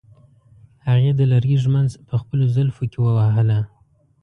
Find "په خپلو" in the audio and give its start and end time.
2.07-2.43